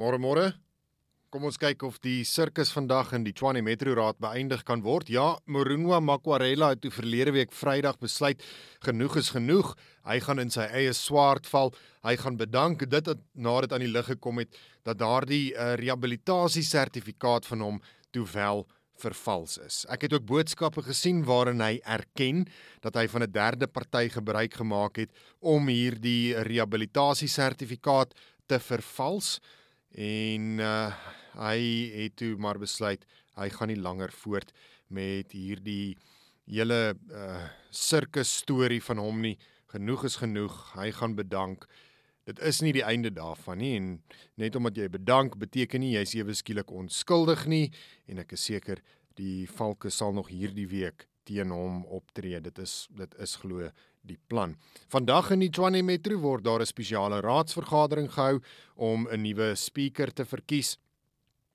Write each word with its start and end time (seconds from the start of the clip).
Môre 0.00 0.16
môre. 0.16 0.46
Kom 1.28 1.42
ons 1.44 1.58
kyk 1.60 1.82
of 1.84 1.98
die 2.00 2.22
sirkus 2.24 2.70
vandag 2.72 3.10
in 3.12 3.24
die 3.26 3.34
Tshwane 3.36 3.60
Metro 3.60 3.92
Raad 3.98 4.16
beëindig 4.24 4.62
kan 4.64 4.80
word. 4.80 5.10
Ja, 5.12 5.34
Morunwa 5.44 5.98
Makwarela 6.00 6.70
het 6.72 6.80
toe 6.80 6.92
verlede 6.94 7.34
week 7.36 7.52
Vrydag 7.52 7.98
besluit 8.00 8.40
genoeg 8.80 9.18
is 9.20 9.28
genoeg. 9.36 9.74
Hy 10.08 10.16
gaan 10.24 10.40
in 10.40 10.48
sy 10.54 10.64
eie 10.72 10.94
swaard 10.96 11.44
val. 11.52 11.74
Hy 12.00 12.16
gaan 12.22 12.40
bedank 12.40 12.86
dit 12.88 13.12
nadat 13.36 13.76
aan 13.76 13.84
die 13.84 13.92
lig 13.92 14.08
gekom 14.08 14.40
het 14.40 14.56
dat 14.88 15.02
daardie 15.04 15.52
uh, 15.52 15.74
rehabilitasie 15.76 16.64
sertifikaat 16.64 17.44
van 17.52 17.68
hom 17.68 17.84
toe 18.08 18.24
wel 18.32 18.64
vervals 19.04 19.60
is. 19.60 19.84
Ek 19.92 20.08
het 20.08 20.16
ook 20.16 20.24
boodskappe 20.32 20.88
gesien 20.88 21.26
waarin 21.28 21.60
hy 21.60 21.74
erken 21.84 22.46
dat 22.80 22.96
hy 22.96 23.04
van 23.04 23.28
'n 23.28 23.32
derde 23.36 23.68
party 23.68 24.08
gebruik 24.08 24.56
gemaak 24.64 24.96
het 24.96 25.12
om 25.44 25.68
hierdie 25.68 26.40
rehabilitasie 26.40 27.28
sertifikaat 27.28 28.16
te 28.48 28.56
vervals 28.58 29.36
en 29.94 30.60
uh, 30.62 30.92
hy 31.40 31.58
het 31.94 32.16
toe 32.20 32.36
maar 32.38 32.58
besluit 32.58 33.04
hy 33.38 33.48
gaan 33.54 33.70
nie 33.72 33.80
langer 33.80 34.12
voort 34.22 34.52
met 34.90 35.32
hierdie 35.32 35.96
hele 36.50 36.94
uh, 37.14 37.44
sirkus 37.70 38.32
storie 38.42 38.82
van 38.82 38.98
hom 38.98 39.20
nie. 39.22 39.36
Genoeg 39.70 40.04
is 40.08 40.16
genoeg. 40.18 40.56
Hy 40.74 40.90
gaan 40.96 41.14
bedank. 41.14 41.66
Dit 42.26 42.40
is 42.46 42.60
nie 42.62 42.72
die 42.74 42.84
einde 42.84 43.12
daarvan 43.14 43.60
nie 43.62 43.74
en 43.78 43.92
net 44.38 44.56
omdat 44.58 44.78
jy 44.78 44.88
bedank 44.92 45.38
beteken 45.40 45.82
nie 45.82 45.94
jy's 45.94 46.14
ewe 46.18 46.34
skielik 46.36 46.70
onskuldig 46.74 47.46
nie 47.50 47.70
en 48.10 48.20
ek 48.22 48.34
is 48.36 48.44
seker 48.50 48.82
die 49.18 49.46
valke 49.50 49.90
sal 49.90 50.12
nog 50.14 50.28
hierdie 50.30 50.68
week 50.70 51.06
teen 51.26 51.54
hom 51.54 51.82
optree. 51.86 52.38
Dit 52.42 52.58
is 52.62 52.84
dit 52.98 53.14
is 53.22 53.36
glo 53.40 53.70
die 54.06 54.18
plan. 54.28 54.56
Vandag 54.90 55.30
in 55.34 55.44
die 55.44 55.50
Tshwane 55.52 55.82
Metro 55.82 56.18
word 56.20 56.44
daar 56.44 56.60
'n 56.60 56.66
spesiale 56.66 57.20
raadsvergadering 57.20 58.10
gehou 58.10 58.40
om 58.76 59.08
'n 59.08 59.22
nuwe 59.22 59.54
spreker 59.56 60.12
te 60.12 60.24
verkies. 60.24 60.78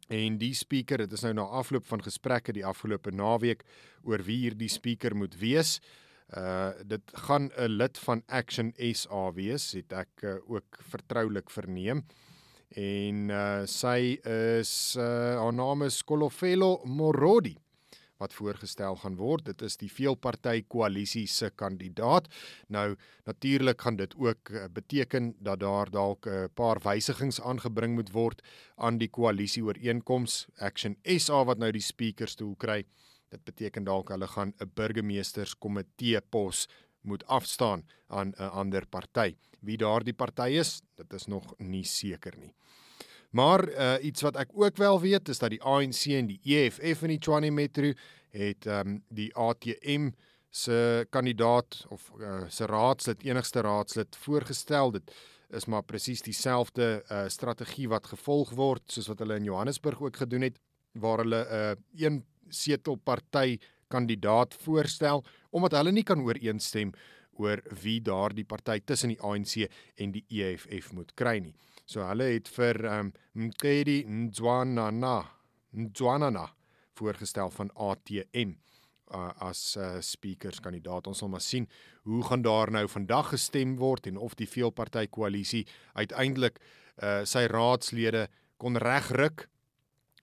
En 0.10 0.38
die 0.38 0.54
spreker, 0.54 0.98
dit 0.98 1.12
is 1.12 1.22
nou 1.22 1.34
na 1.34 1.42
afloop 1.42 1.86
van 1.86 2.02
gesprekke 2.02 2.54
die 2.54 2.66
afgelope 2.66 3.12
naweek 3.12 3.64
oor 4.04 4.22
wie 4.24 4.38
hierdie 4.38 4.70
spreker 4.70 5.16
moet 5.16 5.36
wees. 5.36 5.80
Uh 6.30 6.72
dit 6.84 7.02
gaan 7.14 7.52
'n 7.58 7.78
lid 7.78 7.98
van 7.98 8.24
Action 8.28 8.74
SA 8.94 9.32
wees, 9.34 9.72
het 9.72 9.94
ek 9.94 10.24
uh, 10.24 10.36
ook 10.48 10.78
vertroulik 10.82 11.50
verneem. 11.50 12.06
En 12.70 13.30
uh 13.30 13.66
sy 13.66 14.20
is 14.24 14.96
uh 14.98 15.42
haar 15.42 15.54
naam 15.54 15.84
is 15.84 16.04
Kolofelo 16.04 16.82
Morodi 16.86 17.58
wat 18.18 18.34
voorgestel 18.34 18.96
gaan 18.96 19.16
word. 19.16 19.46
Dit 19.46 19.62
is 19.62 19.78
die 19.78 19.92
veelparty 19.92 20.64
koalisie 20.68 21.26
se 21.28 21.50
kandidaat. 21.50 22.28
Nou 22.68 22.96
natuurlik 23.26 23.82
gaan 23.82 23.96
dit 23.96 24.16
ook 24.18 24.50
eh, 24.50 24.66
beteken 24.72 25.36
dat 25.40 25.60
daar 25.60 25.90
dalk 25.90 26.26
'n 26.26 26.30
eh, 26.30 26.46
paar 26.54 26.80
wysigings 26.84 27.42
aangebring 27.42 27.96
moet 27.96 28.12
word 28.12 28.42
aan 28.76 28.98
die 28.98 29.10
koalisie 29.10 29.64
ooreenkoms 29.64 30.48
Action 30.58 30.98
SA 31.04 31.44
wat 31.44 31.58
nou 31.58 31.72
die 31.72 31.82
speakerstoel 31.82 32.56
kry. 32.56 32.86
Dit 33.30 33.44
beteken 33.44 33.84
dalk 33.84 34.10
hulle 34.10 34.28
gaan 34.28 34.54
'n 34.60 34.72
burgemeesterskomitee 34.74 36.22
pos 36.22 36.68
moet 37.02 37.26
afstaan 37.28 37.86
aan 38.08 38.34
'n 38.38 38.52
ander 38.52 38.86
party. 38.88 39.36
Wie 39.60 39.78
daardie 39.78 40.14
party 40.14 40.50
is, 40.60 40.82
dit 40.96 41.14
is 41.14 41.26
nog 41.26 41.54
nie 41.58 41.84
seker 41.84 42.38
nie. 42.38 42.54
Maar 43.36 43.68
uh, 43.70 43.94
iets 44.02 44.24
wat 44.24 44.38
ek 44.40 44.54
ook 44.56 44.78
wel 44.80 45.02
weet 45.02 45.30
is 45.30 45.42
dat 45.42 45.52
die 45.52 45.60
ANC 45.64 46.06
en 46.16 46.30
die 46.30 46.40
EFF 46.56 47.02
in 47.04 47.12
die 47.12 47.20
Tshwane 47.20 47.50
Metro 47.52 47.92
het 48.32 48.68
um, 48.72 49.02
die 49.12 49.28
ATM 49.36 50.14
se 50.56 51.04
kandidaat 51.12 51.82
of 51.92 52.06
uh, 52.16 52.46
se 52.48 52.68
raadslid 52.72 53.26
enigste 53.28 53.64
raadslid 53.66 54.16
voorgestel. 54.24 54.94
Dit 54.96 55.12
is 55.52 55.68
maar 55.68 55.84
presies 55.84 56.24
dieselfde 56.24 56.88
uh, 57.12 57.26
strategie 57.28 57.90
wat 57.92 58.08
gevolg 58.08 58.54
word 58.56 58.88
soos 58.96 59.12
wat 59.12 59.20
hulle 59.20 59.42
in 59.42 59.50
Johannesburg 59.52 60.00
ook 60.08 60.24
gedoen 60.24 60.48
het 60.48 60.62
waar 60.96 61.26
hulle 61.26 61.44
'n 61.44 61.60
uh, 61.60 62.08
een 62.08 62.24
setel 62.50 62.96
party 62.96 63.58
kandidaat 63.92 64.56
voorstel 64.64 65.26
omdat 65.52 65.76
hulle 65.76 65.92
nie 65.92 66.08
kan 66.08 66.24
ooreenstem 66.24 66.96
oor 67.42 67.62
wie 67.84 68.00
daardie 68.02 68.46
party 68.48 68.80
tussen 68.86 69.14
die 69.14 69.22
ANC 69.22 69.70
en 70.00 70.12
die 70.16 70.26
EFF 70.30 70.92
moet 70.94 71.14
kry 71.16 71.40
nie. 71.40 71.56
So 71.86 72.06
hulle 72.06 72.32
het 72.34 72.50
vir 72.50 72.82
um 72.90 73.14
Mkedi 73.34 74.04
Nzwanana 74.08 75.18
Nzwanana 75.76 76.48
voorgestel 76.96 77.52
van 77.52 77.72
ATM 77.76 78.56
uh, 79.14 79.32
as 79.44 79.76
uh, 79.78 79.98
speakers 80.02 80.62
kandidaat. 80.64 81.08
Ons 81.08 81.22
sal 81.24 81.32
maar 81.32 81.44
sien 81.44 81.68
hoe 82.08 82.24
gaan 82.24 82.46
daar 82.46 82.72
nou 82.72 82.86
vandag 82.90 83.34
gestem 83.36 83.76
word 83.82 84.08
en 84.08 84.18
of 84.18 84.38
die 84.40 84.50
veelparty 84.50 85.06
koalisie 85.12 85.66
uiteindelik 85.94 86.60
uh, 86.62 87.24
sy 87.28 87.46
raadslede 87.52 88.28
kon 88.62 88.80
regruk 88.82 89.48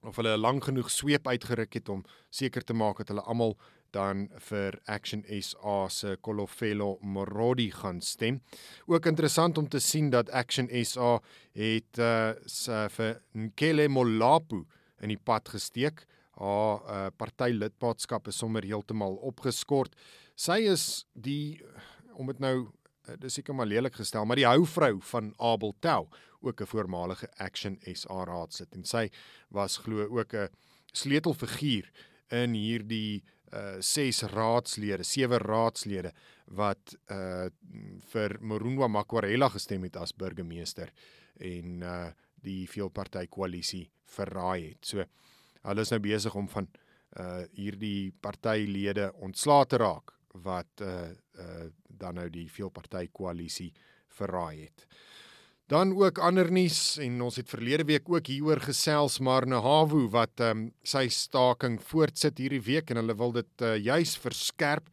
of 0.03 0.19
hulle 0.19 0.37
lank 0.37 0.67
genoeg 0.69 0.91
sweep 0.91 1.29
uitgeruk 1.29 1.75
het 1.79 1.89
om 1.93 2.03
seker 2.31 2.65
te 2.67 2.75
maak 2.75 3.03
dat 3.03 3.13
hulle 3.13 3.25
almal 3.31 3.57
dan 3.93 4.27
vir 4.49 4.79
Action 4.89 5.23
SA 5.29 5.89
se 5.93 6.17
Kolofelo 6.25 6.97
Morodi 7.03 7.69
gaan 7.71 8.01
stem. 8.01 8.41
Ook 8.87 9.07
interessant 9.07 9.59
om 9.59 9.69
te 9.69 9.81
sien 9.81 10.11
dat 10.11 10.31
Action 10.31 10.69
SA 10.85 11.19
het 11.53 12.01
uh 12.01 12.89
vir 12.97 13.21
Nkele 13.37 13.89
Molapu 13.89 14.65
in 15.03 15.13
die 15.13 15.21
pad 15.21 15.49
gesteek. 15.53 16.07
Haar 16.41 16.81
uh 16.89 17.09
partylidmaatskap 17.17 18.29
is 18.33 18.39
sommer 18.41 18.65
heeltemal 18.65 19.19
opgeskort. 19.21 19.95
Sy 20.35 20.63
is 20.73 21.05
die 21.13 21.61
om 22.17 22.27
dit 22.33 22.41
nou 22.41 22.73
dis 23.19 23.35
seker 23.35 23.55
maar 23.55 23.67
lelik 23.67 23.97
gestel, 23.99 24.25
maar 24.25 24.39
die 24.39 24.47
houvrou 24.47 25.01
van 25.11 25.33
Abel 25.43 25.75
Tel, 25.83 26.07
ook 26.43 26.61
'n 26.61 26.67
voormalige 26.67 27.29
Action 27.37 27.79
SA 27.95 28.25
raadslid 28.25 28.75
en 28.75 28.85
sy 28.85 29.09
was 29.51 29.77
glo 29.77 30.09
ook 30.19 30.35
'n 30.35 30.49
sleutelfiguur 30.93 31.91
in 32.31 32.55
hierdie 32.55 33.23
uh 33.53 33.81
ses 33.81 34.23
raadslede, 34.33 35.05
sewe 35.05 35.39
raadslede 35.39 36.13
wat 36.57 36.95
uh 37.13 37.49
vir 38.13 38.37
Morunwa 38.41 38.89
Makwarela 38.89 39.49
gestem 39.53 39.85
het 39.85 39.97
as 39.97 40.15
burgemeester 40.17 40.93
en 41.41 41.83
uh 41.83 42.11
die 42.43 42.67
veelparty 42.67 43.27
koalisie 43.31 43.91
verraai 44.17 44.73
het. 44.73 44.87
So 44.87 45.05
hulle 45.63 45.85
is 45.85 45.93
nou 45.93 46.01
besig 46.01 46.35
om 46.35 46.49
van 46.49 46.69
uh 47.21 47.45
hierdie 47.55 48.13
partylede 48.21 49.13
ontslae 49.21 49.67
te 49.69 49.79
raak 49.83 50.15
wat 50.45 50.81
uh 50.81 51.11
uh 51.39 51.69
dan 52.03 52.15
nou 52.19 52.29
die 52.33 52.49
veelparty 52.51 53.07
koalisie 53.13 53.71
verraai 54.09 54.65
het. 54.65 54.87
Dan 55.71 55.95
ook 55.95 56.19
ander 56.19 56.51
nuus 56.53 56.99
en 56.99 57.21
ons 57.23 57.37
het 57.39 57.49
verlede 57.49 57.85
week 57.87 58.09
ook 58.11 58.27
hieroor 58.27 58.61
gesels 58.61 59.21
maar 59.23 59.47
Nahawu 59.47 60.09
wat 60.11 60.41
ehm 60.41 60.51
um, 60.51 60.65
sy 60.83 61.07
staking 61.09 61.79
voortsit 61.81 62.39
hierdie 62.39 62.63
week 62.67 62.91
en 62.91 62.99
hulle 62.99 63.15
wil 63.17 63.33
dit 63.33 63.63
uh, 63.63 63.77
juis 63.79 64.17
verskerp. 64.19 64.89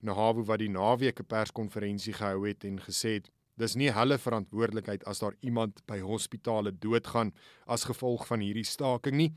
Nahawu 0.00 0.44
wat 0.44 0.60
die 0.60 0.68
naweek 0.68 1.20
'n 1.20 1.26
perskonferensie 1.26 2.12
gehou 2.12 2.46
het 2.46 2.64
en 2.64 2.78
gesê 2.80 3.16
het 3.18 3.30
dis 3.56 3.74
nie 3.74 3.90
hulle 3.90 4.18
verantwoordelikheid 4.18 5.04
as 5.06 5.18
daar 5.18 5.36
iemand 5.40 5.80
by 5.86 6.00
hospitale 6.00 6.72
doodgaan 6.72 7.32
as 7.66 7.84
gevolg 7.84 8.26
van 8.26 8.40
hierdie 8.40 8.68
staking 8.68 9.16
nie. 9.16 9.32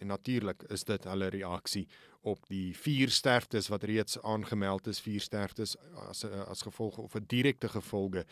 En 0.00 0.06
natuurlik 0.06 0.62
is 0.68 0.84
dit 0.84 1.04
hulle 1.04 1.30
reaksie 1.30 1.88
op 2.24 2.46
die 2.48 2.72
vier 2.76 3.10
sterftes 3.12 3.68
wat 3.68 3.84
reeds 3.84 4.18
aangemeld 4.22 4.86
is, 4.88 5.02
vier 5.04 5.20
sterftes 5.20 5.76
as 6.08 6.24
as 6.24 6.64
gevolg 6.64 6.98
of 6.98 7.14
'n 7.14 7.26
direkte 7.28 7.68
gevolge 7.68 8.24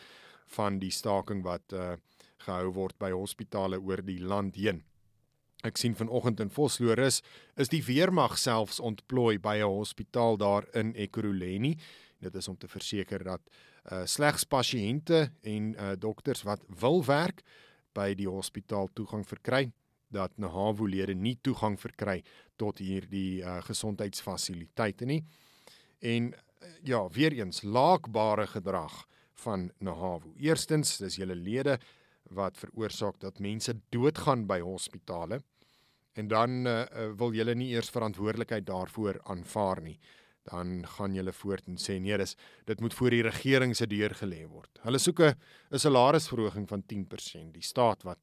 van 0.57 0.79
die 0.79 0.91
staking 0.91 1.43
wat 1.43 1.73
uh, 1.73 1.93
gehou 2.37 2.73
word 2.73 2.97
by 2.99 3.11
hospitale 3.11 3.79
oor 3.79 4.01
die 4.01 4.19
land 4.19 4.55
heen. 4.55 4.83
Ek 5.63 5.77
sien 5.77 5.95
vanoggend 5.95 6.39
in 6.39 6.49
Vosloorus 6.49 7.21
is 7.55 7.69
die 7.69 7.83
weermag 7.83 8.37
selfs 8.37 8.79
ontplooi 8.79 9.39
by 9.39 9.57
'n 9.57 9.69
hospitaal 9.69 10.37
daar 10.37 10.67
in 10.73 10.93
Ekurhuleni. 10.95 11.77
Dit 12.19 12.35
is 12.35 12.47
om 12.47 12.57
te 12.57 12.67
verseker 12.67 13.23
dat 13.23 13.41
uh, 13.91 14.05
slegs 14.05 14.43
pasiënte 14.43 15.31
en 15.41 15.75
uh, 15.75 15.91
dokters 15.97 16.43
wat 16.43 16.61
wil 16.67 17.05
werk 17.05 17.43
by 17.93 18.13
die 18.13 18.27
hospitaal 18.27 18.89
toegang 18.93 19.27
verkry 19.27 19.71
dat 20.13 20.37
NAHWO-lede 20.41 21.15
nie 21.17 21.35
toegang 21.41 21.79
verkry 21.79 22.21
tot 22.61 22.79
hierdie 22.83 23.41
uh, 23.41 23.59
gesondheidsfasiliteite 23.65 25.09
nie. 25.09 25.21
En 25.99 26.31
uh, 26.33 26.69
ja, 26.85 27.01
weer 27.09 27.33
eens 27.39 27.63
laakbare 27.63 28.47
gedrag 28.47 29.03
van 29.43 29.71
NAHWO. 29.83 30.33
Eerstens, 30.37 30.97
dis 31.01 31.17
julle 31.19 31.35
lede 31.35 31.79
wat 32.33 32.57
veroorsaak 32.57 33.19
dat 33.19 33.41
mense 33.43 33.75
doodgaan 33.93 34.45
by 34.47 34.59
hospitale 34.63 35.41
en 36.13 36.27
dan 36.29 36.67
uh, 36.67 36.83
wil 37.17 37.33
julle 37.33 37.55
nie 37.57 37.71
eers 37.73 37.89
verantwoordelikheid 37.89 38.65
daarvoor 38.65 39.19
aanvaar 39.33 39.81
nie. 39.81 39.97
Dan 40.43 40.83
gaan 40.97 41.15
julle 41.15 41.33
voort 41.33 41.67
en 41.71 41.79
sê 41.79 41.97
nee, 42.03 42.17
dis 42.19 42.35
dit 42.67 42.81
moet 42.83 42.93
voor 42.93 43.15
die 43.15 43.23
regering 43.23 43.75
se 43.75 43.87
deur 43.87 44.13
gelê 44.19 44.43
word. 44.45 44.69
Hulle 44.83 44.99
soek 44.99 45.21
'n 45.23 45.79
salarisverhoging 45.79 46.67
van 46.69 46.83
10%. 46.83 47.53
Die 47.53 47.63
staat 47.63 48.03
wat 48.03 48.19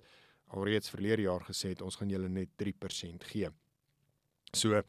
alreeds 0.57 0.91
verlede 0.91 1.27
jaar 1.29 1.45
gesê 1.47 1.75
het 1.75 1.83
ons 1.83 1.97
gaan 2.01 2.11
julle 2.11 2.29
net 2.29 2.51
3% 2.63 3.27
gee. 3.33 3.51
So 4.57 4.81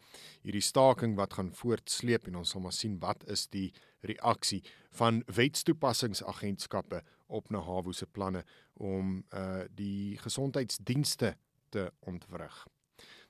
hierdie 0.41 0.63
staking 0.65 1.13
wat 1.19 1.35
gaan 1.37 1.51
voortsleep 1.53 2.25
en 2.29 2.39
ons 2.41 2.53
sal 2.53 2.63
maar 2.63 2.73
sien 2.73 2.97
wat 3.01 3.23
is 3.29 3.45
die 3.53 3.69
reaksie 4.09 4.63
van 4.97 5.21
wetstoepassingsagentskappe 5.29 7.03
op 7.31 7.51
Nahavo 7.53 7.93
se 7.93 8.07
planne 8.09 8.43
om 8.81 9.19
uh 9.29 9.63
die 9.77 10.17
gesondheidsdienste 10.23 11.35
te 11.69 11.91
ontwrig. 12.09 12.65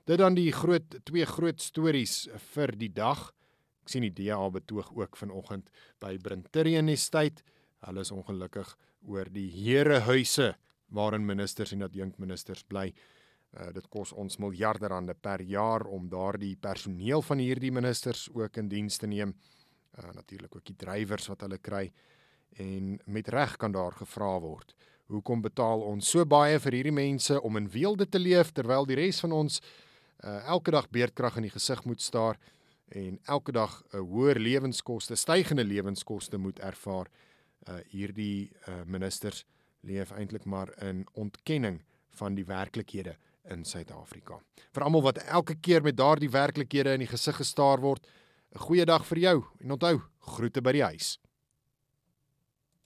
Dit 0.08 0.18
dan 0.18 0.34
die 0.34 0.50
groot 0.52 0.96
twee 1.04 1.26
groot 1.28 1.60
stories 1.60 2.26
vir 2.54 2.72
die 2.78 2.90
dag. 2.90 3.28
Ek 3.84 3.92
sien 3.92 4.06
die 4.06 4.14
DA 4.14 4.40
betoog 4.50 4.90
ook 4.96 5.16
vanoggend 5.20 5.68
by 6.00 6.16
Brinterian 6.18 6.88
Estate. 6.88 7.44
Hulle 7.84 8.02
is 8.02 8.10
ongelukkig 8.14 8.72
oor 9.06 9.28
die 9.30 9.50
herehuise 9.52 10.54
waarin 10.92 11.26
ministers 11.26 11.72
en 11.72 11.82
adjunkministers 11.82 12.64
bly. 12.68 12.92
Uh, 13.52 13.68
dit 13.76 13.88
kos 13.92 14.14
ons 14.16 14.38
miljarde 14.40 14.88
rande 14.88 15.14
per 15.14 15.42
jaar 15.44 15.84
om 15.84 16.08
daardie 16.08 16.54
personeel 16.56 17.22
van 17.22 17.40
hierdie 17.42 17.72
ministers 17.72 18.28
ook 18.32 18.56
in 18.56 18.68
diens 18.68 18.96
te 18.96 19.06
neem. 19.06 19.34
Uh, 19.98 20.08
Natuurlik 20.14 20.56
ook 20.56 20.64
die 20.64 20.76
drywers 20.76 21.28
wat 21.28 21.44
hulle 21.44 21.58
kry 21.60 21.90
en 22.60 22.98
met 23.06 23.28
reg 23.28 23.56
kan 23.56 23.72
daar 23.72 23.92
gevra 23.92 24.38
word. 24.40 24.74
Hoekom 25.12 25.42
betaal 25.44 25.84
ons 25.84 26.08
so 26.08 26.24
baie 26.24 26.56
vir 26.60 26.78
hierdie 26.78 26.96
mense 26.96 27.36
om 27.44 27.56
in 27.60 27.68
weelde 27.68 28.06
te 28.08 28.20
leef 28.20 28.52
terwyl 28.56 28.88
die 28.88 28.96
res 28.96 29.20
van 29.20 29.32
ons 29.36 29.60
uh, 30.24 30.40
elke 30.48 30.72
dag 30.72 30.88
beerdkrag 30.88 31.36
in 31.36 31.48
die 31.48 31.52
gesig 31.52 31.84
moet 31.84 32.00
staar 32.00 32.40
en 32.92 33.18
elke 33.28 33.52
dag 33.52 33.82
'n 33.92 33.96
uh, 33.96 34.00
hoër 34.00 34.38
lewenskoste, 34.38 35.16
stygende 35.16 35.64
lewenskoste 35.64 36.38
moet 36.38 36.58
ervaar. 36.58 37.08
Uh, 37.68 37.78
hierdie 37.88 38.50
uh, 38.68 38.82
ministers 38.86 39.44
leef 39.82 40.10
eintlik 40.10 40.44
maar 40.44 40.70
in 40.82 41.06
ontkenning 41.12 41.82
van 42.18 42.34
die 42.34 42.44
werklikhede 42.46 43.16
in 43.50 43.64
Suid-Afrika. 43.64 44.38
Vir 44.72 44.84
almal 44.86 45.02
wat 45.02 45.18
elke 45.24 45.56
keer 45.58 45.82
met 45.82 45.96
daardie 45.98 46.30
werklikhede 46.30 46.94
in 46.94 47.02
die 47.04 47.10
gesig 47.10 47.36
gestaar 47.36 47.80
word, 47.80 48.06
'n 48.54 48.58
goeie 48.58 48.84
dag 48.84 49.04
vir 49.06 49.18
jou 49.18 49.44
en 49.60 49.70
onthou, 49.72 50.00
groete 50.20 50.60
by 50.62 50.72
die 50.72 50.84
huis. 50.84 51.18